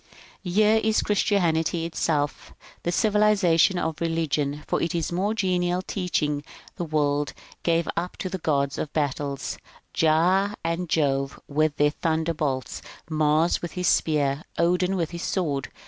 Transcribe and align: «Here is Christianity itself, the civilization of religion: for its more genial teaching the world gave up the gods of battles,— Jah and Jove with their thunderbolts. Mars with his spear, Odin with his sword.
«Here 0.43 0.77
is 0.77 1.03
Christianity 1.03 1.85
itself, 1.85 2.53
the 2.81 2.91
civilization 2.91 3.77
of 3.77 4.01
religion: 4.01 4.63
for 4.65 4.81
its 4.81 5.11
more 5.11 5.35
genial 5.35 5.83
teaching 5.83 6.43
the 6.75 6.83
world 6.85 7.33
gave 7.61 7.87
up 7.95 8.17
the 8.17 8.39
gods 8.39 8.79
of 8.79 8.91
battles,— 8.93 9.59
Jah 9.93 10.55
and 10.63 10.89
Jove 10.89 11.39
with 11.47 11.75
their 11.75 11.91
thunderbolts. 11.91 12.81
Mars 13.11 13.61
with 13.61 13.73
his 13.73 13.87
spear, 13.87 14.41
Odin 14.57 14.95
with 14.95 15.11
his 15.11 15.21
sword. 15.21 15.69